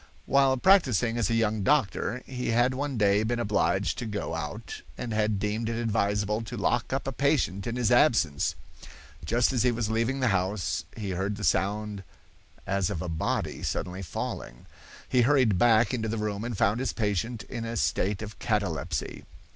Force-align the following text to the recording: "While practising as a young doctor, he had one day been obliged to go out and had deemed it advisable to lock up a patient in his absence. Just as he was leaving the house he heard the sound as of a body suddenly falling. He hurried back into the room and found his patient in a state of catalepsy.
"While 0.25 0.57
practising 0.57 1.15
as 1.19 1.29
a 1.29 1.35
young 1.35 1.61
doctor, 1.61 2.23
he 2.25 2.47
had 2.49 2.73
one 2.73 2.97
day 2.97 3.21
been 3.21 3.37
obliged 3.37 3.99
to 3.99 4.07
go 4.07 4.33
out 4.33 4.81
and 4.97 5.13
had 5.13 5.37
deemed 5.37 5.69
it 5.69 5.79
advisable 5.79 6.41
to 6.41 6.57
lock 6.57 6.91
up 6.91 7.05
a 7.07 7.11
patient 7.11 7.67
in 7.67 7.75
his 7.75 7.91
absence. 7.91 8.55
Just 9.23 9.53
as 9.53 9.61
he 9.61 9.71
was 9.71 9.91
leaving 9.91 10.19
the 10.19 10.29
house 10.29 10.85
he 10.97 11.11
heard 11.11 11.37
the 11.37 11.43
sound 11.43 12.01
as 12.65 12.89
of 12.89 13.03
a 13.03 13.09
body 13.09 13.61
suddenly 13.61 14.01
falling. 14.01 14.65
He 15.07 15.21
hurried 15.21 15.59
back 15.59 15.93
into 15.93 16.07
the 16.07 16.17
room 16.17 16.43
and 16.43 16.57
found 16.57 16.79
his 16.79 16.93
patient 16.93 17.43
in 17.43 17.63
a 17.63 17.77
state 17.77 18.23
of 18.23 18.39
catalepsy. 18.39 19.25